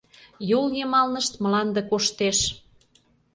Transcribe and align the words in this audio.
Йол 0.49 0.65
йымалнышт 0.77 1.33
мланде 1.43 1.81
коштеш... 1.91 2.39